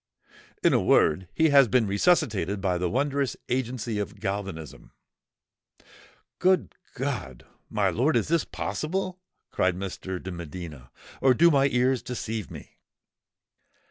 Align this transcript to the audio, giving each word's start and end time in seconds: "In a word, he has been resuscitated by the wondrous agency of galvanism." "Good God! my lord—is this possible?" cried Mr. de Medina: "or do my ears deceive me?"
"In 0.63 0.73
a 0.73 0.81
word, 0.81 1.27
he 1.31 1.49
has 1.49 1.67
been 1.67 1.85
resuscitated 1.85 2.59
by 2.59 2.79
the 2.79 2.89
wondrous 2.89 3.37
agency 3.49 3.99
of 3.99 4.19
galvanism." 4.19 4.93
"Good 6.39 6.73
God! 6.95 7.45
my 7.69 7.91
lord—is 7.91 8.27
this 8.27 8.43
possible?" 8.43 9.19
cried 9.51 9.75
Mr. 9.77 10.17
de 10.19 10.31
Medina: 10.31 10.89
"or 11.21 11.35
do 11.35 11.51
my 11.51 11.67
ears 11.67 12.01
deceive 12.01 12.49
me?" 12.49 12.79